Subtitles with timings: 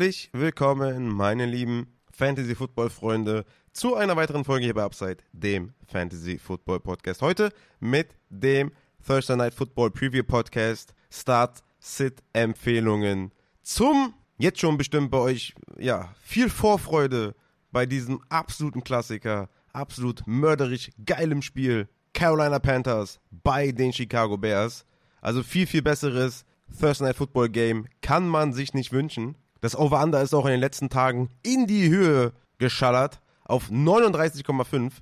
[0.00, 3.44] Herzlich willkommen, meine lieben Fantasy Football Freunde,
[3.74, 7.20] zu einer weiteren Folge hier bei Upside, dem Fantasy Football Podcast.
[7.20, 8.72] Heute mit dem
[9.06, 13.30] Thursday Night Football Preview Podcast, Start, Sit Empfehlungen
[13.60, 17.34] zum jetzt schon bestimmt bei euch ja viel Vorfreude
[17.70, 24.86] bei diesem absoluten Klassiker, absolut mörderisch geilem Spiel Carolina Panthers bei den Chicago Bears.
[25.20, 26.46] Also viel viel besseres
[26.80, 29.36] Thursday Night Football Game kann man sich nicht wünschen.
[29.60, 34.92] Das Over-Under ist auch in den letzten Tagen in die Höhe geschallert auf 39,5.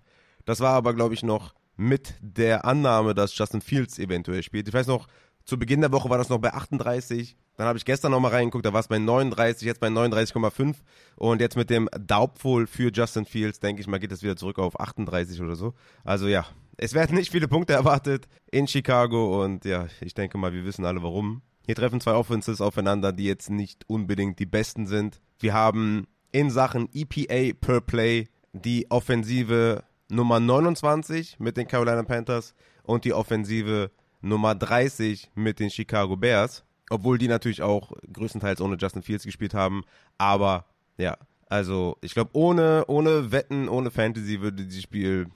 [0.45, 4.67] Das war aber, glaube ich, noch mit der Annahme, dass Justin Fields eventuell spielt.
[4.69, 5.07] Ich weiß noch,
[5.45, 7.37] zu Beginn der Woche war das noch bei 38.
[7.57, 10.77] Dann habe ich gestern nochmal reingeguckt, da war es bei 39, jetzt bei 39,5.
[11.17, 14.59] Und jetzt mit dem Doubtful für Justin Fields, denke ich mal, geht es wieder zurück
[14.59, 15.75] auf 38 oder so.
[16.05, 20.53] Also ja, es werden nicht viele Punkte erwartet in Chicago und ja, ich denke mal,
[20.53, 21.43] wir wissen alle warum.
[21.69, 25.21] Hier treffen zwei Offenses aufeinander, die jetzt nicht unbedingt die besten sind.
[25.39, 32.55] Wir haben in Sachen EPA per Play die Offensive Nummer 29 mit den Carolina Panthers
[32.85, 33.91] und die Offensive
[34.23, 36.65] Nummer 30 mit den Chicago Bears.
[36.89, 39.83] Obwohl die natürlich auch größtenteils ohne Justin Fields gespielt haben.
[40.17, 40.65] Aber
[40.97, 41.19] ja,
[41.51, 45.27] also ich glaube, ohne, ohne Wetten, ohne Fantasy würde dieses Spiel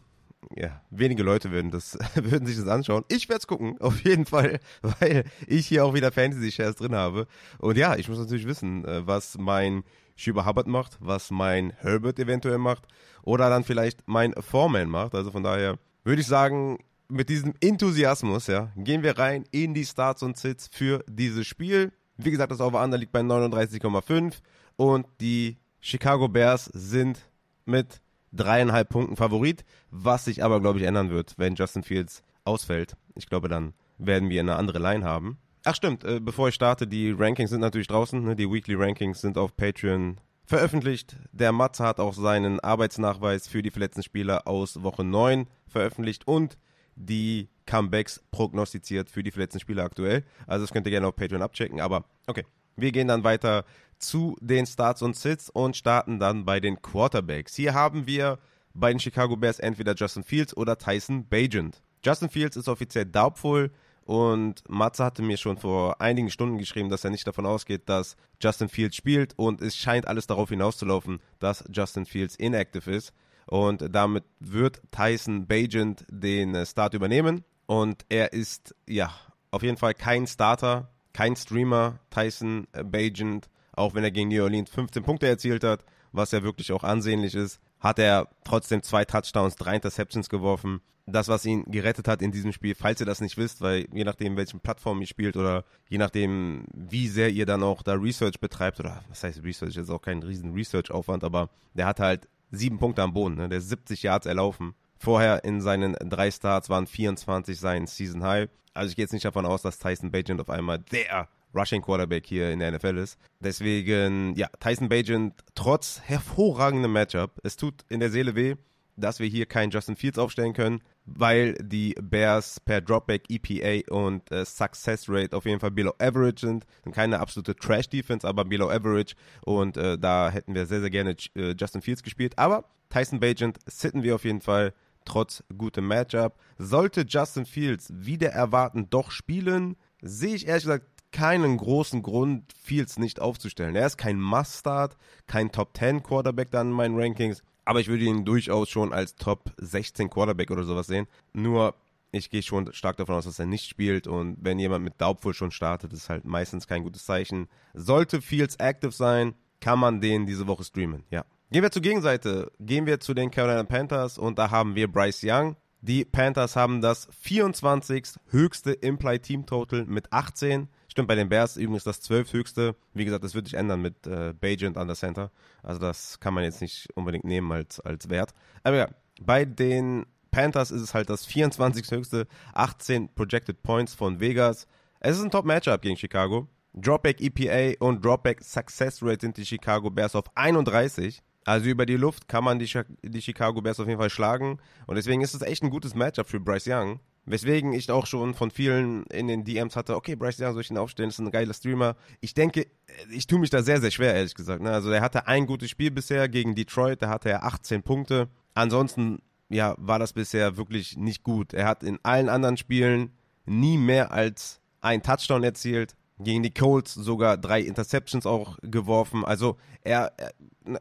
[0.57, 3.05] ja, wenige Leute würden das, würden sich das anschauen.
[3.09, 4.61] Ich werde es gucken, auf jeden Fall,
[5.01, 7.27] weil ich hier auch wieder Fantasy-Shares drin habe.
[7.59, 9.85] Und ja, ich muss natürlich wissen, äh, was mein
[10.17, 12.87] Schüber Hubbard macht, was mein Herbert eventuell macht
[13.23, 15.15] oder dann vielleicht mein Foreman macht.
[15.15, 19.85] Also von daher würde ich sagen, mit diesem Enthusiasmus, ja, gehen wir rein in die
[19.85, 21.93] Starts und Sits für dieses Spiel.
[22.17, 24.35] Wie gesagt, das Over-Under liegt bei 39,5
[24.77, 27.29] und die Chicago Bears sind
[27.65, 28.01] mit
[28.33, 32.97] dreieinhalb Punkten Favorit, was sich aber, glaube ich, ändern wird, wenn Justin Fields ausfällt.
[33.15, 35.39] Ich glaube, dann werden wir eine andere Line haben.
[35.65, 38.23] Ach stimmt, äh, bevor ich starte, die Rankings sind natürlich draußen.
[38.25, 38.35] Ne?
[38.35, 41.17] Die Weekly Rankings sind auf Patreon veröffentlicht.
[41.31, 46.59] Der Matze hat auch seinen Arbeitsnachweis für die verletzten Spieler aus Woche 9 veröffentlicht und
[46.97, 50.25] die Comebacks prognostiziert für die verletzten Spieler aktuell.
[50.47, 51.81] Also das könnt ihr gerne auf Patreon abchecken.
[51.81, 52.45] Aber okay,
[52.77, 53.65] wir gehen dann weiter
[53.99, 57.55] zu den Starts und Sits und starten dann bei den Quarterbacks.
[57.55, 58.39] Hier haben wir
[58.75, 61.83] bei den Chicago Bears entweder Justin Fields oder Tyson Bagent.
[62.05, 63.71] Justin Fields ist offiziell doubtful
[64.05, 68.17] und Matze hatte mir schon vor einigen Stunden geschrieben, dass er nicht davon ausgeht, dass
[68.41, 73.13] Justin Fields spielt und es scheint alles darauf hinauszulaufen, dass Justin Fields inactive ist
[73.47, 79.13] und damit wird Tyson Bagent den Start übernehmen und er ist ja
[79.53, 84.70] auf jeden Fall kein Starter, kein Streamer, Tyson Bagent auch wenn er gegen New Orleans
[84.70, 89.56] 15 Punkte erzielt hat, was ja wirklich auch ansehnlich ist, hat er trotzdem zwei Touchdowns,
[89.56, 90.80] drei Interceptions geworfen.
[91.06, 94.05] Das, was ihn gerettet hat in diesem Spiel, falls ihr das nicht wisst, weil je
[94.05, 98.39] nachdem, welchen Plattform ihr spielt oder je nachdem, wie sehr ihr dann auch da Research
[98.39, 102.79] betreibt, oder was heißt Research, ist auch kein riesen Research-Aufwand, aber der hatte halt sieben
[102.79, 103.48] Punkte am Boden, ne?
[103.48, 104.74] der ist 70 Yards erlaufen.
[105.02, 108.48] Vorher in seinen drei Starts waren 24 sein Season High.
[108.73, 112.24] Also ich gehe jetzt nicht davon aus, dass Tyson Bagent auf einmal der Rushing Quarterback
[112.24, 113.18] hier in der NFL ist.
[113.41, 117.33] Deswegen, ja, Tyson Bagent trotz hervorragendem Matchup.
[117.42, 118.55] Es tut in der Seele weh,
[118.96, 124.30] dass wir hier keinen Justin Fields aufstellen können, weil die Bears per Dropback EPA und
[124.30, 126.64] äh, Success Rate auf jeden Fall below average sind.
[126.85, 130.91] Sind keine absolute Trash Defense, aber below average und äh, da hätten wir sehr, sehr
[130.91, 132.38] gerne äh, Justin Fields gespielt.
[132.38, 134.73] Aber Tyson Bagent sitten wir auf jeden Fall
[135.05, 136.38] trotz gutem Matchup.
[136.58, 142.99] Sollte Justin Fields wieder erwarten doch spielen, sehe ich ehrlich gesagt keinen großen Grund, Fields
[142.99, 143.76] nicht aufzustellen.
[143.76, 144.96] Er ist kein Must-Start,
[145.26, 149.52] kein Top-10 Quarterback dann in meinen Rankings, aber ich würde ihn durchaus schon als Top
[149.58, 151.06] 16 Quarterback oder sowas sehen.
[151.32, 151.75] Nur,
[152.11, 155.35] ich gehe schon stark davon aus, dass er nicht spielt und wenn jemand mit Daubfull
[155.35, 157.49] schon startet, ist halt meistens kein gutes Zeichen.
[157.75, 161.25] Sollte Fields active sein, kann man den diese Woche streamen, ja.
[161.53, 162.51] Gehen wir zur Gegenseite.
[162.61, 165.57] Gehen wir zu den Carolina Panthers und da haben wir Bryce Young.
[165.83, 168.05] Die Panthers haben das 24.
[168.31, 170.69] höchste Implied Team Total mit 18.
[170.89, 172.75] Stimmt, bei den Bears übrigens das 12 höchste.
[172.95, 175.31] Wie gesagt, das wird sich ändern mit äh, Bajent an der Center.
[175.63, 178.33] Also das kann man jetzt nicht unbedingt nehmen als, als Wert.
[178.63, 178.89] Aber ja,
[179.21, 184.67] bei den Panthers ist es halt das 24 höchste, 18 Projected Points von Vegas.
[185.01, 186.49] Es ist ein Top-Matchup gegen Chicago.
[186.73, 191.23] Dropback EPA und Dropback Success Rate sind die Chicago Bears auf 31.
[191.44, 194.59] Also über die Luft kann man die, Chicago Bears auf jeden Fall schlagen.
[194.87, 197.00] Und deswegen ist es echt ein gutes Matchup für Bryce Young.
[197.25, 200.71] Weswegen ich auch schon von vielen in den DMs hatte, okay, Bryce Young soll ich
[200.71, 201.97] ihn aufstellen, ist ein geiler Streamer.
[202.21, 202.67] Ich denke,
[203.11, 204.62] ich tue mich da sehr, sehr schwer, ehrlich gesagt.
[204.62, 204.73] Ne?
[204.73, 208.29] Also er hatte ein gutes Spiel bisher gegen Detroit, da hatte er 18 Punkte.
[208.55, 211.55] Ansonsten, ja, war das bisher wirklich nicht gut.
[211.55, 213.12] Er hat in allen anderen Spielen
[213.47, 215.94] nie mehr als ein Touchdown erzielt.
[216.19, 219.25] gegen die Colts sogar drei Interceptions auch geworfen.
[219.25, 220.12] Also er,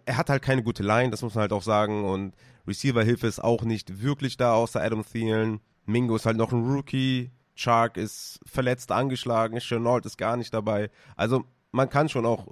[0.06, 2.06] er, hat halt keine gute Line, das muss man halt auch sagen.
[2.06, 2.34] Und
[2.68, 5.62] Receiver-Hilfe ist auch nicht wirklich da, außer Adam Thielen.
[5.86, 7.32] Mingo ist halt noch ein Rookie.
[7.56, 9.60] Chark ist verletzt, angeschlagen.
[9.60, 10.90] Chenault ist gar nicht dabei.
[11.16, 12.48] Also man kann schon auch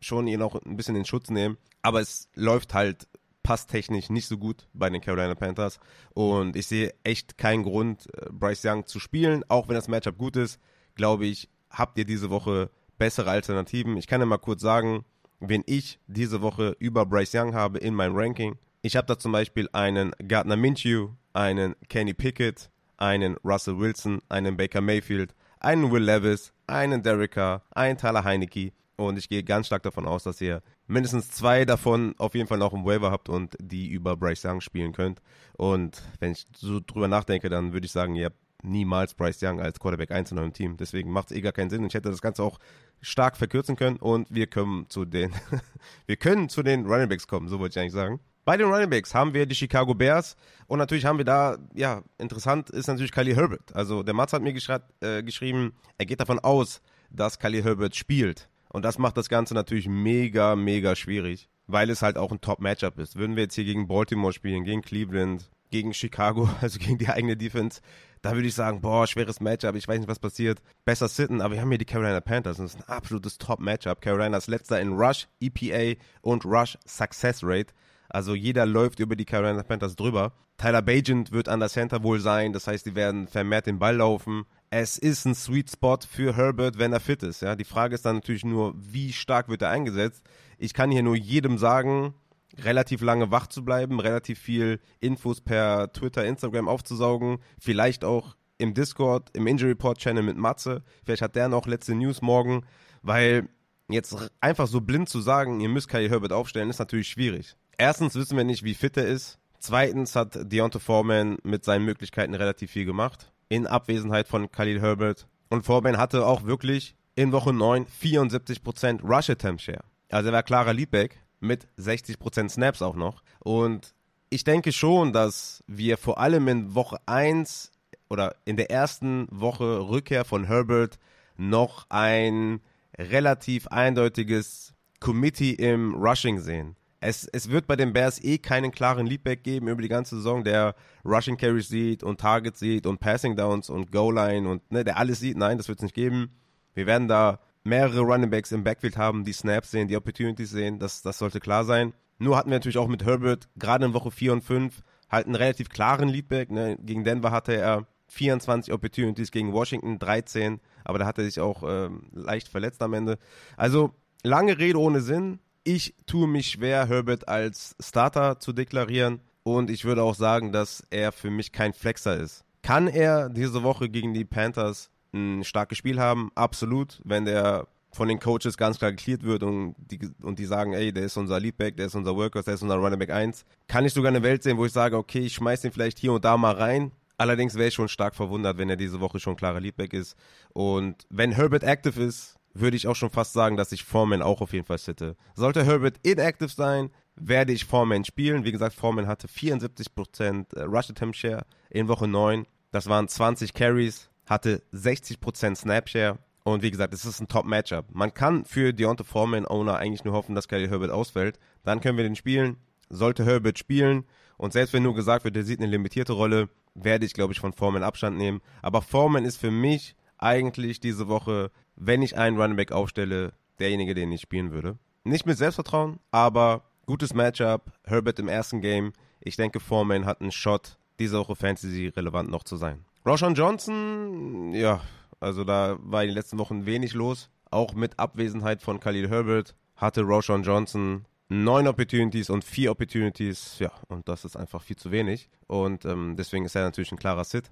[0.00, 1.58] schon ihn auch ein bisschen in Schutz nehmen.
[1.82, 3.08] Aber es läuft halt
[3.42, 5.80] passtechnisch nicht so gut bei den Carolina Panthers.
[6.14, 9.44] Und ich sehe echt keinen Grund, äh, Bryce Young zu spielen.
[9.48, 10.60] Auch wenn das Matchup gut ist,
[10.94, 13.96] glaube ich, habt ihr diese Woche bessere Alternativen.
[13.96, 15.04] Ich kann ja mal kurz sagen,
[15.40, 18.56] wen ich diese Woche über Bryce Young habe in meinem Ranking.
[18.82, 24.56] Ich habe da zum Beispiel einen Gardner Minshew, einen Kenny Pickett, einen Russell Wilson, einen
[24.56, 29.66] Baker Mayfield, einen Will Levis, einen Derek Carr, einen Tyler Heinecke und ich gehe ganz
[29.66, 33.28] stark davon aus, dass ihr mindestens zwei davon auf jeden Fall noch im Waiver habt
[33.28, 35.22] und die über Bryce Young spielen könnt.
[35.56, 39.60] Und wenn ich so drüber nachdenke, dann würde ich sagen, ihr habt niemals Bryce Young
[39.60, 40.76] als Quarterback 1 in eurem Team.
[40.76, 41.80] Deswegen macht es eh gar keinen Sinn.
[41.80, 42.58] Und ich hätte das Ganze auch
[43.00, 45.32] stark verkürzen können und wir können zu den,
[46.06, 48.20] wir können zu den Running Backs kommen, so wollte ich eigentlich sagen.
[48.44, 50.36] Bei den Running Backs haben wir die Chicago Bears
[50.66, 53.74] und natürlich haben wir da, ja, interessant ist natürlich Khalil Herbert.
[53.74, 54.54] Also der Mats hat mir
[55.00, 56.80] äh, geschrieben, er geht davon aus,
[57.10, 58.48] dass Khalil Herbert spielt.
[58.72, 62.98] Und das macht das Ganze natürlich mega, mega schwierig, weil es halt auch ein Top-Matchup
[62.98, 63.16] ist.
[63.16, 67.36] Würden wir jetzt hier gegen Baltimore spielen, gegen Cleveland, gegen Chicago, also gegen die eigene
[67.36, 67.80] Defense,
[68.22, 70.60] da würde ich sagen, boah, schweres Matchup, ich weiß nicht, was passiert.
[70.84, 74.02] Besser sitten, aber wir haben hier die Carolina Panthers und das ist ein absolutes Top-Matchup.
[74.02, 77.72] Carolina ist letzter in Rush, EPA und Rush Success Rate.
[78.10, 80.32] Also jeder läuft über die Carolina Panthers drüber.
[80.58, 83.96] Tyler Bagent wird an der Center wohl sein, das heißt, die werden vermehrt den Ball
[83.96, 84.44] laufen.
[84.68, 87.40] Es ist ein Sweet Spot für Herbert, wenn er fit ist.
[87.40, 90.22] Ja, die Frage ist dann natürlich nur, wie stark wird er eingesetzt.
[90.58, 92.12] Ich kann hier nur jedem sagen,
[92.58, 98.74] relativ lange wach zu bleiben, relativ viel Infos per Twitter, Instagram aufzusaugen, vielleicht auch im
[98.74, 100.82] Discord, im Injury Report Channel mit Matze.
[101.04, 102.64] Vielleicht hat der noch letzte News morgen,
[103.02, 103.48] weil
[103.88, 107.56] jetzt einfach so blind zu sagen, ihr müsst Kai Herbert aufstellen, ist natürlich schwierig.
[107.78, 109.38] Erstens wissen wir nicht, wie fit er ist.
[109.58, 113.32] Zweitens hat Deontay Foreman mit seinen Möglichkeiten relativ viel gemacht.
[113.48, 115.26] In Abwesenheit von Khalil Herbert.
[115.48, 119.84] Und Foreman hatte auch wirklich in Woche 9 74% Rush Attempt Share.
[120.10, 123.22] Also er war klarer Leadback mit 60% Snaps auch noch.
[123.40, 123.94] Und
[124.28, 127.72] ich denke schon, dass wir vor allem in Woche 1
[128.08, 130.98] oder in der ersten Woche Rückkehr von Herbert
[131.36, 132.60] noch ein
[132.98, 139.06] relativ eindeutiges Committee im Rushing sehen es, es wird bei den Bears eh keinen klaren
[139.06, 143.36] Leadback geben über die ganze Saison, der Rushing Carries sieht und Targets sieht und Passing
[143.36, 145.36] Downs und Goal Line und ne, der alles sieht.
[145.36, 146.30] Nein, das wird es nicht geben.
[146.74, 150.78] Wir werden da mehrere Running Backs im Backfield haben, die Snaps sehen, die Opportunities sehen.
[150.78, 151.92] Das, das sollte klar sein.
[152.18, 155.34] Nur hatten wir natürlich auch mit Herbert gerade in Woche 4 und 5 halt einen
[155.34, 156.50] relativ klaren Leadback.
[156.50, 156.76] Ne?
[156.80, 161.62] Gegen Denver hatte er 24 Opportunities, gegen Washington 13, aber da hat er sich auch
[161.66, 163.18] ähm, leicht verletzt am Ende.
[163.56, 169.20] Also lange Rede ohne Sinn ich tue mich schwer, Herbert als Starter zu deklarieren.
[169.42, 172.44] Und ich würde auch sagen, dass er für mich kein Flexer ist.
[172.62, 176.30] Kann er diese Woche gegen die Panthers ein starkes Spiel haben?
[176.34, 177.00] Absolut.
[177.04, 180.92] Wenn der von den Coaches ganz klar geklärt wird und die, und die sagen, ey,
[180.92, 183.84] der ist unser Leadback, der ist unser Worker, der ist unser Running Back 1, kann
[183.84, 186.24] ich sogar eine Welt sehen, wo ich sage, okay, ich schmeiß den vielleicht hier und
[186.24, 186.92] da mal rein.
[187.18, 190.16] Allerdings wäre ich schon stark verwundert, wenn er diese Woche schon klarer Leadback ist.
[190.54, 194.40] Und wenn Herbert active ist, würde ich auch schon fast sagen, dass ich Foreman auch
[194.40, 195.16] auf jeden Fall sitte.
[195.34, 198.44] Sollte Herbert inactive sein, werde ich Foreman spielen.
[198.44, 202.46] Wie gesagt, Foreman hatte 74% äh, Rush Attempt Share in Woche 9.
[202.72, 206.18] Das waren 20 Carries, hatte 60% Snap Share.
[206.42, 207.84] Und wie gesagt, es ist ein Top-Matchup.
[207.92, 211.38] Man kann für Deontay Foreman Owner eigentlich nur hoffen, dass Kelly Herbert ausfällt.
[211.64, 212.56] Dann können wir den spielen.
[212.88, 214.04] Sollte Herbert spielen
[214.38, 217.40] und selbst wenn nur gesagt wird, der sieht eine limitierte Rolle, werde ich, glaube ich,
[217.40, 218.40] von Foreman Abstand nehmen.
[218.62, 223.94] Aber Foreman ist für mich eigentlich diese Woche wenn ich einen Running Back aufstelle, derjenige,
[223.94, 224.78] den ich spielen würde.
[225.02, 227.72] Nicht mit Selbstvertrauen, aber gutes Matchup.
[227.84, 228.92] Herbert im ersten Game.
[229.20, 232.84] Ich denke, Foreman hat einen Shot, diese Woche Fantasy relevant noch zu sein.
[233.06, 234.80] Roshan Johnson, ja,
[235.20, 237.30] also da war in den letzten Wochen wenig los.
[237.50, 243.58] Auch mit Abwesenheit von Khalil Herbert hatte Roshan Johnson neun Opportunities und vier Opportunities.
[243.58, 245.30] Ja, und das ist einfach viel zu wenig.
[245.46, 247.50] Und ähm, deswegen ist er natürlich ein klarer Sit.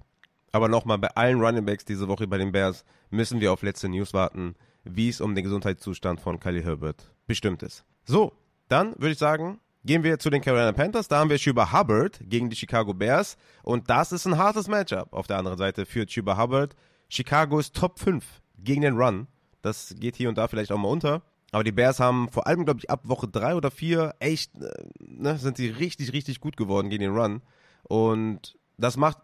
[0.51, 3.89] Aber nochmal, bei allen Running Backs diese Woche bei den Bears müssen wir auf letzte
[3.89, 7.85] News warten, wie es um den Gesundheitszustand von Khalil Herbert bestimmt ist.
[8.05, 8.33] So,
[8.67, 11.07] dann würde ich sagen, gehen wir zu den Carolina Panthers.
[11.07, 13.37] Da haben wir Chuba Hubbard gegen die Chicago Bears.
[13.63, 16.75] Und das ist ein hartes Matchup auf der anderen Seite für Chuba Hubbard.
[17.09, 18.23] Chicago ist Top 5
[18.57, 19.27] gegen den Run.
[19.61, 21.21] Das geht hier und da vielleicht auch mal unter.
[21.51, 24.69] Aber die Bears haben vor allem, glaube ich, ab Woche 3 oder 4 echt, äh,
[24.99, 27.41] ne, sind sie richtig, richtig gut geworden gegen den Run.
[27.83, 29.17] Und das macht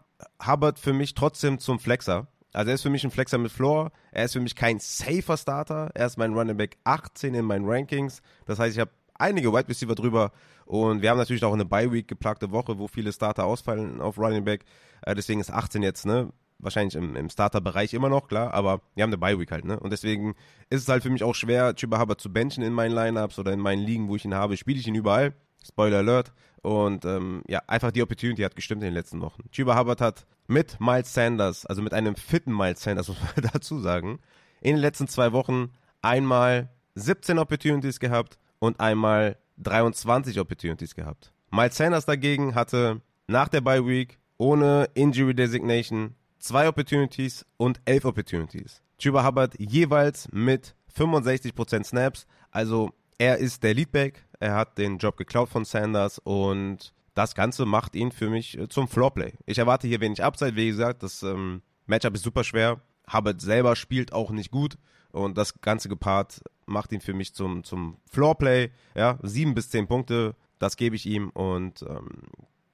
[0.44, 2.26] Hubbard für mich trotzdem zum Flexer.
[2.52, 3.92] Also er ist für mich ein Flexer mit Floor.
[4.12, 5.90] Er ist für mich kein safer Starter.
[5.94, 8.22] Er ist mein Running Back 18 in meinen Rankings.
[8.46, 10.32] Das heißt, ich habe einige Wide Receiver drüber
[10.66, 14.18] und wir haben natürlich auch eine Bye Week geplagte Woche, wo viele Starter ausfallen auf
[14.18, 14.64] Running Back.
[15.02, 16.32] Äh, deswegen ist 18 jetzt, ne?
[16.58, 19.78] Wahrscheinlich im, im Starter-Bereich immer noch, klar, aber wir haben eine Bye Week halt, ne?
[19.78, 20.34] Und deswegen
[20.70, 23.52] ist es halt für mich auch schwer, Chuba Hubbard zu benchen in meinen Lineups oder
[23.52, 24.56] in meinen Ligen, wo ich ihn habe.
[24.56, 25.34] Spiele ich ihn überall.
[25.64, 26.32] Spoiler Alert.
[26.62, 29.42] Und ähm, ja, einfach die Opportunity hat gestimmt in den letzten Wochen.
[29.52, 33.78] Chuba Hubbard hat mit Miles Sanders, also mit einem fitten Miles Sanders, muss man dazu
[33.78, 34.18] sagen,
[34.60, 35.70] in den letzten zwei Wochen
[36.02, 41.32] einmal 17 Opportunities gehabt und einmal 23 Opportunities gehabt.
[41.50, 48.04] Miles Sanders dagegen hatte nach der Bye Week ohne Injury Designation zwei Opportunities und elf
[48.04, 48.82] Opportunities.
[48.98, 55.16] Chuba Hubbard jeweils mit 65% Snaps, also er ist der Leadback, er hat den Job
[55.16, 59.32] geklaut von Sanders und das Ganze macht ihn für mich äh, zum Floorplay.
[59.46, 62.80] Ich erwarte hier wenig Upside, wie gesagt, das ähm, Matchup ist super schwer.
[63.12, 64.76] Hubbard selber spielt auch nicht gut
[65.12, 68.70] und das Ganze gepaart macht ihn für mich zum, zum Floorplay.
[68.94, 72.22] Ja, sieben bis zehn Punkte, das gebe ich ihm und ähm,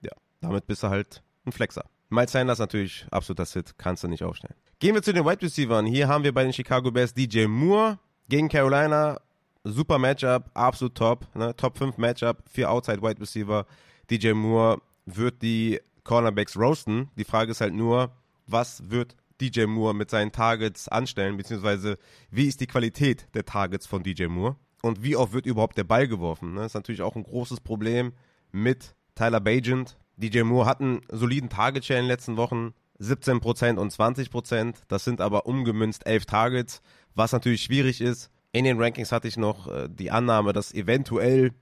[0.01, 1.85] ja, damit bist du halt ein Flexer.
[2.09, 4.55] Miles Sanders natürlich absoluter Sit, kannst du nicht aufstellen.
[4.79, 5.87] Gehen wir zu den Wide Receivers.
[5.87, 9.21] Hier haben wir bei den Chicago Bears DJ Moore gegen Carolina.
[9.65, 11.27] Super Matchup, absolut top.
[11.37, 11.55] Ne?
[11.57, 13.65] Top 5 Matchup, vier Outside Wide Receiver.
[14.11, 17.11] DJ Moore wird die Cornerbacks roasten.
[17.17, 18.11] Die Frage ist halt nur,
[18.47, 21.99] was wird DJ Moore mit seinen Targets anstellen, beziehungsweise
[22.31, 25.85] wie ist die Qualität der Targets von DJ Moore und wie oft wird überhaupt der
[25.85, 26.57] Ball geworfen.
[26.57, 28.13] Das ist natürlich auch ein großes Problem
[28.53, 29.99] mit Tyler Bagent.
[30.17, 34.75] DJ Moore hat einen soliden Target-Share in den letzten Wochen, 17% und 20%.
[34.89, 36.83] Das sind aber umgemünzt 11 Targets,
[37.15, 38.31] was natürlich schwierig ist.
[38.53, 41.53] In den Rankings hatte ich noch äh, die Annahme, dass eventuell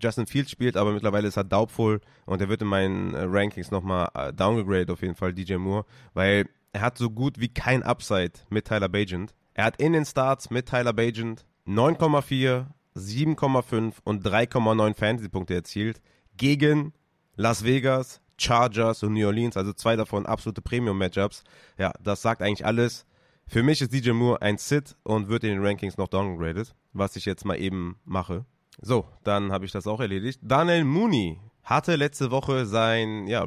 [0.00, 3.70] Justin Fields spielt, aber mittlerweile ist er doubtful und er wird in meinen äh, Rankings
[3.70, 7.82] nochmal äh, downgegradet auf jeden Fall, DJ Moore, weil er hat so gut wie kein
[7.82, 9.34] Upside mit Tyler Bagent.
[9.54, 16.00] Er hat in den Starts mit Tyler Bagent 9,4, 7,5 und 3,9 Fantasy-Punkte erzielt
[16.36, 16.92] gegen
[17.36, 21.44] Las Vegas, Chargers und New Orleans, also zwei davon absolute Premium-Matchups.
[21.78, 23.06] Ja, das sagt eigentlich alles.
[23.46, 27.16] Für mich ist DJ Moore ein Sit und wird in den Rankings noch downgraded, was
[27.16, 28.44] ich jetzt mal eben mache.
[28.80, 30.40] So, dann habe ich das auch erledigt.
[30.42, 33.46] Daniel Mooney hatte letzte Woche sein, ja,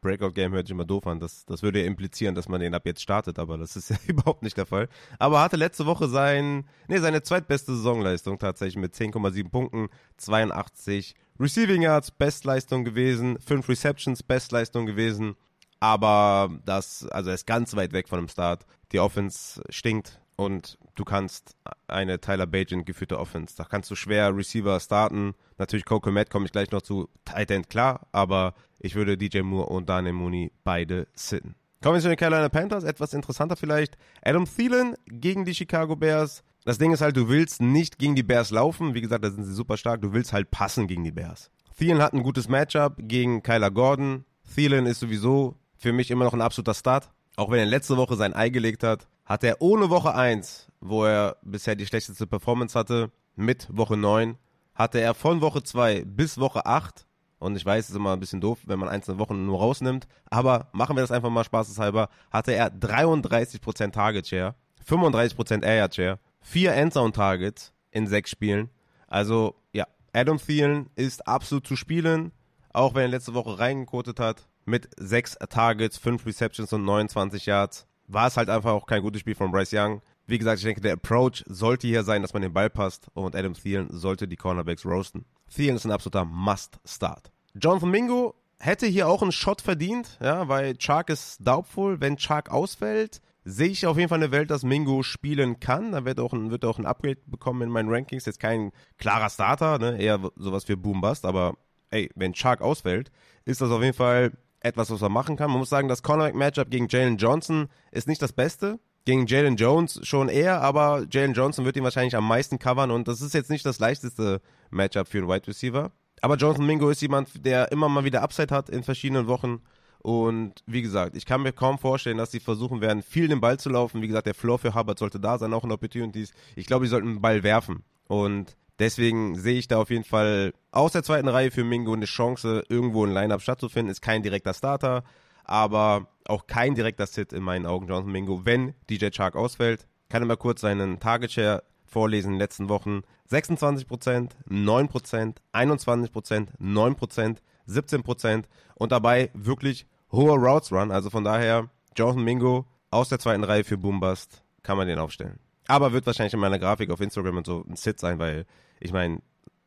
[0.00, 1.20] Breakout-Game hört sich immer doof an.
[1.20, 3.96] Das, das würde ja implizieren, dass man den ab jetzt startet, aber das ist ja
[4.06, 4.88] überhaupt nicht der Fall.
[5.18, 11.82] Aber hatte letzte Woche sein, nee, seine zweitbeste Saisonleistung tatsächlich mit 10,7 Punkten, 82 Receiving
[11.82, 15.36] Yards, Bestleistung gewesen, 5 Receptions, Bestleistung gewesen.
[15.80, 18.66] Aber das, also er ist ganz weit weg von dem Start.
[18.92, 21.54] Die Offense stinkt und du kannst
[21.86, 23.54] eine Tyler Bagent geführte Offense.
[23.56, 25.34] Da kannst du schwer Receiver starten.
[25.58, 27.10] Natürlich Coco Matt komme ich gleich noch zu.
[27.26, 31.56] Tight End klar, aber ich würde DJ Moore und Daniel Mooney beide sitten.
[31.82, 32.84] Kommen wir zu den Carolina Panthers.
[32.84, 33.98] Etwas interessanter vielleicht.
[34.22, 36.42] Adam Thielen gegen die Chicago Bears.
[36.64, 38.94] Das Ding ist halt, du willst nicht gegen die Bears laufen.
[38.94, 40.00] Wie gesagt, da sind sie super stark.
[40.00, 41.50] Du willst halt passen gegen die Bears.
[41.76, 44.24] Thielen hat ein gutes Matchup gegen Kyler Gordon.
[44.54, 47.10] Thielen ist sowieso für mich immer noch ein absoluter Start.
[47.36, 51.04] Auch wenn er letzte Woche sein Ei gelegt hat, hat er ohne Woche 1, wo
[51.04, 54.36] er bisher die schlechteste Performance hatte, mit Woche 9,
[54.74, 57.06] hatte er von Woche 2 bis Woche 8
[57.40, 60.06] und ich weiß, es ist immer ein bisschen doof, wenn man einzelne Wochen nur rausnimmt.
[60.26, 62.10] Aber machen wir das einfach mal spaßeshalber.
[62.30, 64.54] Hatte er 33% Target Share,
[64.86, 68.68] 35% Air Share, 4 Endzone Targets in 6 Spielen.
[69.08, 72.32] Also, ja, Adam Thielen ist absolut zu spielen.
[72.74, 74.46] Auch wenn er letzte Woche reingekotet hat.
[74.64, 77.86] Mit 6 Targets, 5 Receptions und 29 Yards.
[78.06, 80.02] War es halt einfach auch kein gutes Spiel von Bryce Young.
[80.26, 83.34] Wie gesagt, ich denke, der Approach sollte hier sein, dass man den Ball passt und
[83.34, 85.24] Adam Thielen sollte die Cornerbacks roasten.
[85.52, 87.32] Thielen ist ein absoluter Must-Start.
[87.54, 92.00] Jonathan Mingo hätte hier auch einen Shot verdient, ja, weil Chark ist doubtful.
[92.00, 95.92] Wenn Chark ausfällt, sehe ich auf jeden Fall eine Welt, dass Mingo spielen kann.
[95.92, 98.26] Da wird auch ein, auch ein Upgrade bekommen in meinen Rankings.
[98.26, 99.98] Jetzt kein klarer Starter, ne?
[99.98, 101.56] eher sowas für Boom Bust, aber
[101.90, 103.10] ey, wenn Chark ausfällt,
[103.44, 105.50] ist das auf jeden Fall etwas, was man machen kann.
[105.50, 110.00] Man muss sagen, das Cornerback-Matchup gegen Jalen Johnson ist nicht das Beste gegen Jalen Jones
[110.02, 113.50] schon eher, aber Jalen Johnson wird ihn wahrscheinlich am meisten covern und das ist jetzt
[113.50, 114.40] nicht das leichteste
[114.70, 115.90] Matchup für einen Wide Receiver.
[116.20, 119.62] Aber Jonathan Mingo ist jemand, der immer mal wieder Upside hat in verschiedenen Wochen.
[120.00, 123.58] Und wie gesagt, ich kann mir kaum vorstellen, dass sie versuchen werden, viel den Ball
[123.58, 124.02] zu laufen.
[124.02, 126.32] Wie gesagt, der Floor für Hubbard sollte da sein, auch in Opportunities.
[126.56, 127.84] Ich glaube, sie sollten den Ball werfen.
[128.06, 132.06] Und deswegen sehe ich da auf jeden Fall aus der zweiten Reihe für Mingo eine
[132.06, 133.90] Chance, irgendwo ein Lineup stattzufinden.
[133.90, 135.04] Ist kein direkter Starter,
[135.44, 139.86] aber auch kein direkter Sit in meinen Augen, Jonathan Mingo, wenn DJ Chark ausfällt.
[140.08, 143.02] Kann er mal kurz seinen Target Share vorlesen in den letzten Wochen.
[143.30, 147.36] 26%, 9%, 21%, 9%,
[147.68, 148.44] 17%
[148.74, 150.90] und dabei wirklich hoher Routes Run.
[150.90, 155.38] Also von daher, Jonathan Mingo aus der zweiten Reihe für Boombust kann man den aufstellen.
[155.68, 158.46] Aber wird wahrscheinlich in meiner Grafik auf Instagram und so ein Sit sein, weil
[158.80, 159.20] ich meine,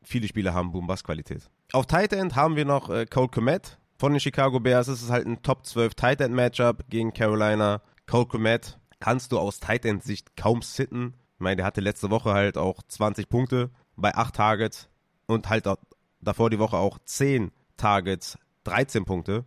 [0.04, 1.50] viele Spieler haben Boom-Bust-Qualität.
[1.72, 4.88] Auf Tight End haben wir noch äh, Cole Komet von den Chicago Bears.
[4.88, 7.82] Es ist halt ein Top 12 Tight End Matchup gegen Carolina.
[8.08, 11.14] Cole Komet kannst du aus Tight End Sicht kaum sitten.
[11.36, 14.90] Ich meine, der hatte letzte Woche halt auch 20 Punkte bei 8 Targets
[15.28, 15.78] und halt auch
[16.22, 19.46] davor die Woche auch 10 Targets, 13 Punkte.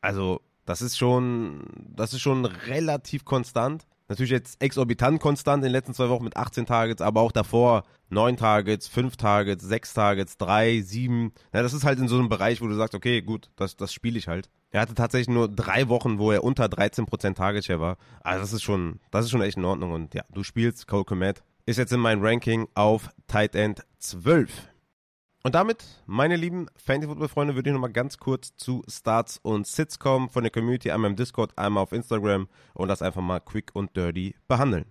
[0.00, 3.86] Also, das ist schon, das ist schon relativ konstant.
[4.12, 7.84] Natürlich jetzt exorbitant konstant in den letzten zwei Wochen mit 18 Targets, aber auch davor
[8.10, 11.32] 9 Targets, 5 Targets, 6 Targets, 3, 7.
[11.54, 13.90] Ja, das ist halt in so einem Bereich, wo du sagst, okay, gut, das, das
[13.90, 14.50] spiele ich halt.
[14.70, 17.96] Er hatte tatsächlich nur drei Wochen, wo er unter 13% Target Share war.
[18.20, 19.92] Also das ist schon, das ist schon echt in Ordnung.
[19.92, 21.42] Und ja, du spielst Cole Komet.
[21.64, 24.52] Ist jetzt in meinem Ranking auf Tight End 12.
[25.44, 30.28] Und damit, meine lieben Fantasy-Football-Freunde, würde ich nochmal ganz kurz zu Starts und Sits kommen
[30.28, 33.96] von der Community, einmal im Discord, einmal auf Instagram und das einfach mal quick und
[33.96, 34.84] dirty behandeln.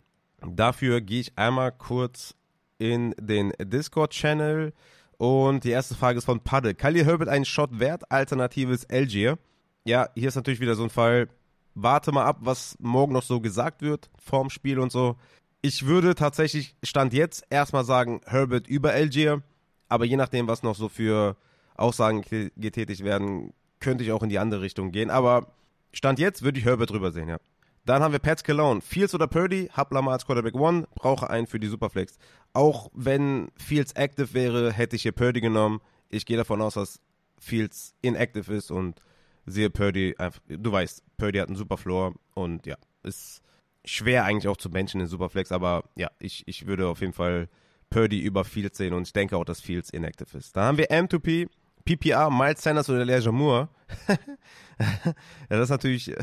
[0.46, 2.36] Dafür gehe ich einmal kurz
[2.79, 4.74] in den Discord-Channel
[5.17, 6.75] und die erste Frage ist von Padde.
[6.75, 9.38] Khalil Herbert einen Shot wert, alternatives Algier?
[9.86, 11.29] Ja, hier ist natürlich wieder so ein Fall,
[11.75, 15.15] warte mal ab, was morgen noch so gesagt wird vorm Spiel und so.
[15.62, 19.43] Ich würde tatsächlich, Stand jetzt, erstmal sagen, Herbert über Algier
[19.91, 21.36] aber je nachdem, was noch so für
[21.75, 22.24] Aussagen
[22.55, 25.10] getätigt werden, könnte ich auch in die andere Richtung gehen.
[25.10, 25.48] Aber
[25.91, 27.39] Stand jetzt würde ich Herbert drüber sehen, ja.
[27.83, 28.79] Dann haben wir Pat Cologne.
[28.79, 29.69] Fields oder Purdy?
[29.74, 32.17] Hab Lamar als Quarterback One, brauche einen für die Superflex.
[32.53, 35.81] Auch wenn Fields active wäre, hätte ich hier Purdy genommen.
[36.07, 37.01] Ich gehe davon aus, dass
[37.38, 39.01] Fields inactive ist und
[39.45, 43.41] sehe Purdy einfach, du weißt, Purdy hat einen super Floor und ja, ist
[43.83, 47.50] schwer eigentlich auch zu benchen in Superflex, aber ja, ich, ich würde auf jeden Fall
[47.91, 50.55] Purdy über Fields sehen und ich denke auch, dass Fields inactive ist.
[50.55, 51.48] Dann haben wir M2P,
[51.86, 53.69] PPR, Miles Sanders oder Elijah Moore.
[54.08, 55.13] ja,
[55.49, 56.15] das ist natürlich,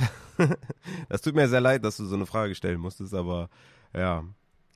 [1.08, 3.50] das tut mir sehr leid, dass du so eine Frage stellen musstest, aber
[3.94, 4.24] ja,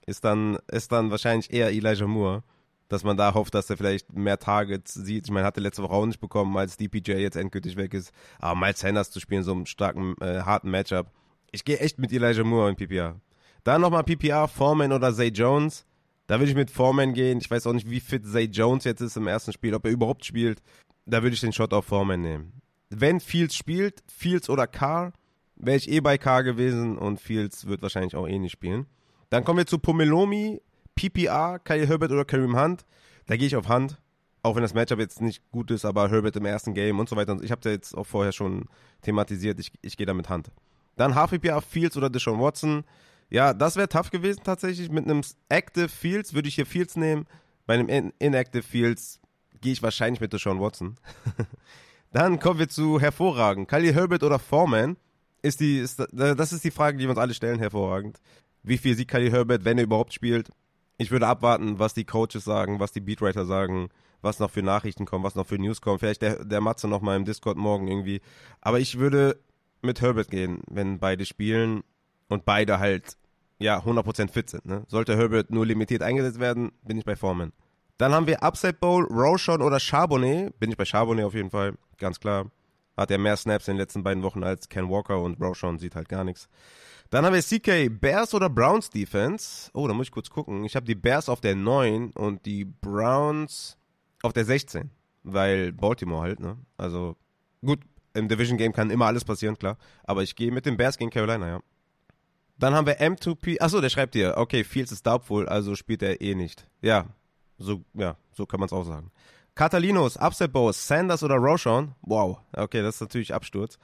[0.07, 2.45] ist dann, ist dann wahrscheinlich eher Elijah Moore,
[2.89, 5.25] dass man da hofft, dass er vielleicht mehr Targets sieht.
[5.25, 8.13] Ich meine, hatte letzte Woche auch nicht bekommen, als DPJ jetzt endgültig weg ist.
[8.39, 11.11] Aber Miles Sanders zu spielen, so einem starken, äh, harten Matchup.
[11.53, 13.19] Ich gehe echt mit Elijah Moore in PPR.
[13.65, 15.87] Dann nochmal PPR, Foreman oder Zay Jones.
[16.33, 17.41] Da würde ich mit Foreman gehen.
[17.43, 19.91] Ich weiß auch nicht, wie fit Zay Jones jetzt ist im ersten Spiel, ob er
[19.91, 20.63] überhaupt spielt.
[21.05, 22.63] Da würde ich den Shot auf Foreman nehmen.
[22.89, 25.13] Wenn Fields spielt, Fields oder Carr,
[25.57, 28.87] wäre ich eh bei Carr gewesen und Fields wird wahrscheinlich auch eh nicht spielen.
[29.29, 30.63] Dann kommen wir zu Pomelomi,
[30.95, 32.87] PPR, Kyle Herbert oder Kareem Hunt.
[33.27, 34.01] Da gehe ich auf Hunt.
[34.43, 37.17] Auch wenn das Matchup jetzt nicht gut ist, aber Herbert im ersten Game und so
[37.17, 37.37] weiter.
[37.43, 38.71] Ich habe es ja jetzt auch vorher schon
[39.03, 39.61] thematisiert.
[39.61, 40.51] Ich, ich gehe da mit Hunt.
[40.97, 42.85] Dann HPPR, Fields oder Deshaun Watson.
[43.33, 44.91] Ja, das wäre tough gewesen tatsächlich.
[44.91, 47.27] Mit einem Active Fields würde ich hier Fields nehmen.
[47.65, 49.21] Bei einem In Inactive Fields
[49.63, 50.97] gehe ich wahrscheinlich mit Deshaun Watson.
[52.13, 53.69] Dann kommen wir zu hervorragend.
[53.69, 54.99] Khalil Herbert oder Foreman?
[55.41, 58.21] Ist die, ist, das ist die Frage, die wir uns alle stellen, hervorragend.
[58.63, 60.51] Wie viel sieht Khalil Herbert, wenn er überhaupt spielt?
[60.99, 63.89] Ich würde abwarten, was die Coaches sagen, was die Beatwriter sagen,
[64.21, 65.99] was noch für Nachrichten kommen, was noch für News kommen.
[65.99, 68.21] Vielleicht der, der Matze noch mal im Discord morgen irgendwie.
[68.61, 69.41] Aber ich würde
[69.81, 71.83] mit Herbert gehen, wenn beide spielen
[72.29, 73.17] und beide halt
[73.63, 74.67] ja, 100% fit sind.
[74.67, 74.85] Ne?
[74.89, 77.53] Sollte Herbert nur limitiert eingesetzt werden, bin ich bei Foreman.
[77.99, 80.59] Dann haben wir Upside Bowl, Roshan oder Charbonnet.
[80.59, 82.51] Bin ich bei Charbonnet auf jeden Fall, ganz klar.
[82.97, 85.95] Hat er mehr Snaps in den letzten beiden Wochen als Ken Walker und Roshan sieht
[85.95, 86.49] halt gar nichts.
[87.11, 89.71] Dann haben wir CK, Bears oder Browns Defense.
[89.75, 90.65] Oh, da muss ich kurz gucken.
[90.65, 93.77] Ich habe die Bears auf der 9 und die Browns
[94.23, 94.91] auf der 16.
[95.23, 96.57] Weil Baltimore halt, ne?
[96.77, 97.17] Also,
[97.65, 97.81] gut,
[98.15, 99.77] im Division Game kann immer alles passieren, klar.
[100.05, 101.61] Aber ich gehe mit den Bears gegen Carolina, ja.
[102.63, 103.61] Dann haben wir M2P.
[103.61, 106.65] Achso, der schreibt hier, okay, Fields ist doubtful, also spielt er eh nicht.
[106.81, 107.07] Ja,
[107.59, 109.11] so, ja, so kann man es auch sagen.
[109.57, 111.97] Catalinos, Upset Bows, Sanders oder Roshan?
[112.03, 113.81] Wow, okay, das ist natürlich Absturz.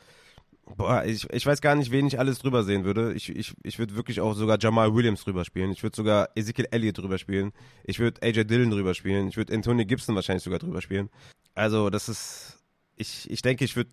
[0.76, 3.14] Boah, ich, ich weiß gar nicht, wen ich alles drüber sehen würde.
[3.14, 5.72] Ich, ich, ich würde wirklich auch sogar Jamal Williams drüber spielen.
[5.72, 7.50] Ich würde sogar Ezekiel Elliott drüber spielen.
[7.82, 9.26] Ich würde AJ Dillon drüber spielen.
[9.26, 11.10] Ich würde Anthony Gibson wahrscheinlich sogar drüber spielen.
[11.56, 12.60] Also, das ist.
[12.94, 13.90] Ich, ich denke, ich würde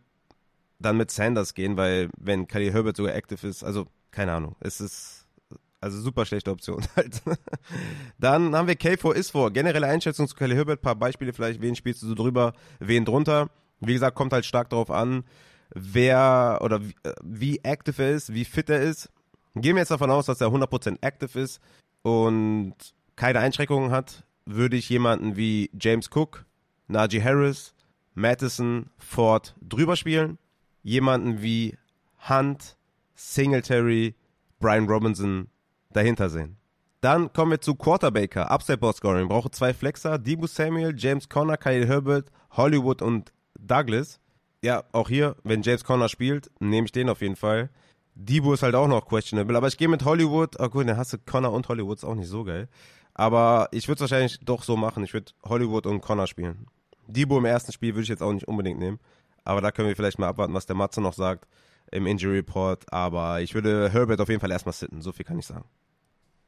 [0.78, 4.56] dann mit Sanders gehen, weil wenn Khalil Herbert sogar active ist, also keine Ahnung.
[4.62, 5.28] Es ist
[5.82, 7.22] also super schlechte Option halt.
[8.18, 9.52] Dann haben wir K4 is 4.
[9.52, 10.82] Generelle Einschätzung zu Kelly Herbert.
[10.82, 11.62] Paar Beispiele vielleicht.
[11.62, 12.54] Wen spielst du drüber?
[12.80, 13.50] Wen drunter?
[13.82, 15.26] Wie gesagt, kommt halt stark darauf an,
[15.74, 19.10] wer oder wie, äh, wie active er ist, wie fit er ist.
[19.54, 21.60] Gehen wir jetzt davon aus, dass er 100% active ist
[22.02, 22.74] und
[23.16, 26.46] keine Einschränkungen hat, würde ich jemanden wie James Cook,
[26.88, 27.74] Najee Harris,
[28.14, 30.38] Madison, Ford drüber spielen.
[30.84, 31.78] Jemanden wie
[32.30, 32.78] Hunt,
[33.16, 34.16] Singletary,
[34.60, 35.48] Brian Robinson
[35.92, 36.58] dahinter sehen.
[37.02, 39.28] Dann kommen wir zu Quarterbacker, Upside Board Scoring.
[39.28, 44.20] Brauche zwei Flexer, Debo Samuel, James Conner, Kyle Herbert, Hollywood und Douglas.
[44.64, 47.70] Ja, auch hier, wenn James Conner spielt, nehme ich den auf jeden Fall.
[48.16, 50.60] Debo ist halt auch noch questionable, aber ich gehe mit Hollywood.
[50.60, 52.70] Oh gut, dann hast du Connor und Hollywood, ist auch nicht so geil.
[53.14, 55.04] Aber ich würde es wahrscheinlich doch so machen.
[55.04, 56.66] Ich würde Hollywood und Connor spielen.
[57.08, 59.00] Debo im ersten Spiel würde ich jetzt auch nicht unbedingt nehmen.
[59.44, 61.48] Aber da können wir vielleicht mal abwarten, was der Matze noch sagt
[61.92, 62.92] im Injury Report.
[62.92, 65.02] Aber ich würde Herbert auf jeden Fall erstmal sitten.
[65.02, 65.66] So viel kann ich sagen.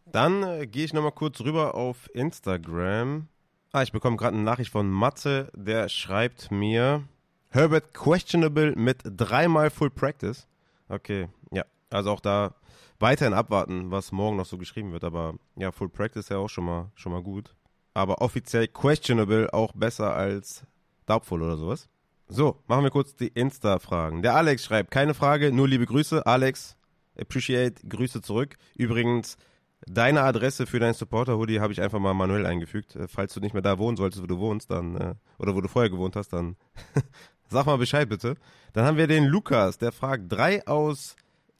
[0.05, 3.27] Dann äh, gehe ich nochmal kurz rüber auf Instagram.
[3.73, 7.03] Ah, ich bekomme gerade eine Nachricht von Matze, der schreibt mir
[7.49, 10.47] Herbert questionable mit dreimal Full Practice.
[10.87, 11.65] Okay, ja.
[11.89, 12.55] Also auch da
[12.99, 15.03] weiterhin abwarten, was morgen noch so geschrieben wird.
[15.03, 17.53] Aber ja, Full Practice ja auch schon mal, schon mal gut.
[17.93, 20.65] Aber offiziell questionable auch besser als
[21.05, 21.89] doubtful oder sowas.
[22.29, 24.21] So, machen wir kurz die Insta-Fragen.
[24.21, 26.25] Der Alex schreibt, keine Frage, nur liebe Grüße.
[26.25, 26.75] Alex,
[27.17, 28.57] appreciate, Grüße zurück.
[28.75, 29.37] Übrigens,
[29.85, 32.97] deine Adresse für dein Supporter-Hoodie habe ich einfach mal manuell eingefügt.
[32.97, 35.61] Äh, falls du nicht mehr da wohnen solltest, wo du wohnst, dann, äh, oder wo
[35.61, 36.57] du vorher gewohnt hast, dann
[37.49, 38.35] sag mal Bescheid bitte.
[38.73, 41.15] Dann haben wir den Lukas, der fragt, drei aus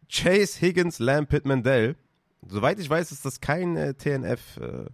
[0.10, 1.96] Chase, Higgins, Lamb, Pittman, Dell.
[2.46, 4.86] Soweit ich weiß, ist das keine TNF äh,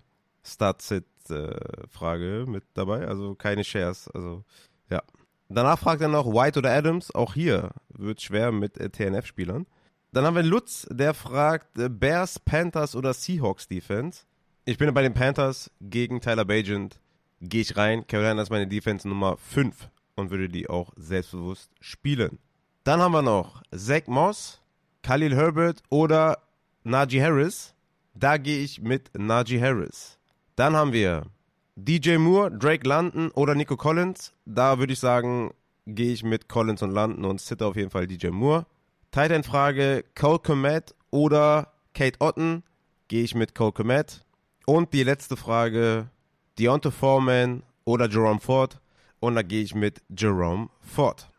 [0.43, 4.43] Start-Sit-Frage äh, mit dabei, also keine Shares, also
[4.91, 5.01] ja.
[5.49, 7.13] Danach fragt er noch White oder Adams.
[7.13, 9.67] Auch hier wird schwer mit äh, TNF-Spielern.
[10.11, 14.23] Dann haben wir Lutz, der fragt äh, Bears, Panthers oder Seahawks Defense.
[14.65, 16.99] Ich bin bei den Panthers gegen Tyler Bagent.
[17.41, 18.07] Gehe ich rein.
[18.07, 22.39] Carolina ist meine Defense Nummer 5 und würde die auch selbstbewusst spielen.
[22.83, 24.61] Dann haben wir noch Zach Moss,
[25.01, 26.37] Khalil Herbert oder
[26.83, 27.73] Najee Harris.
[28.13, 30.19] Da gehe ich mit Najee Harris.
[30.55, 31.23] Dann haben wir
[31.75, 34.33] DJ Moore, Drake London oder Nico Collins.
[34.45, 35.53] Da würde ich sagen,
[35.87, 38.65] gehe ich mit Collins und London und sitte auf jeden Fall DJ Moore.
[39.11, 42.63] Titan Frage, Cole Komet oder Kate Otten.
[43.07, 44.23] Gehe ich mit Cole Komet.
[44.65, 46.09] Und die letzte Frage,
[46.59, 48.79] Deontay Foreman oder Jerome Ford.
[49.19, 51.29] Und da gehe ich mit Jerome Ford.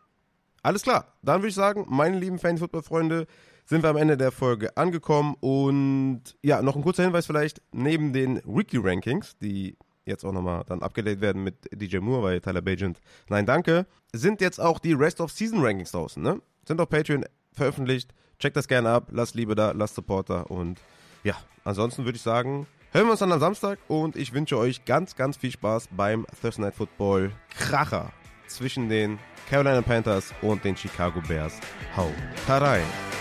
[0.63, 3.27] Alles klar, dann würde ich sagen, meine lieben Fan-Football-Freunde,
[3.65, 5.35] sind wir am Ende der Folge angekommen.
[5.39, 10.81] Und ja, noch ein kurzer Hinweis vielleicht, neben den Weekly-Rankings, die jetzt auch nochmal dann
[10.81, 15.21] abgedatet werden mit DJ Moore, weil Tyler Bagent, nein, danke, sind jetzt auch die Rest
[15.21, 16.41] of Season Rankings draußen, ne?
[16.67, 18.13] Sind auf Patreon veröffentlicht.
[18.39, 20.79] Checkt das gerne ab, lasst Liebe da, lasst Supporter und
[21.23, 24.85] ja, ansonsten würde ich sagen, hören wir uns dann am Samstag und ich wünsche euch
[24.85, 28.11] ganz, ganz viel Spaß beim Thursday Night Football Kracher
[28.47, 31.59] zwischen den Carolina Panthers und den Chicago Bears.
[31.95, 32.09] Hau
[32.47, 33.14] rein!